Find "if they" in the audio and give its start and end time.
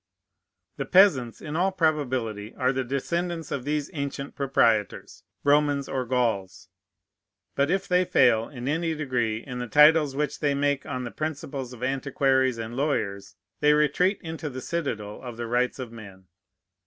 7.69-8.03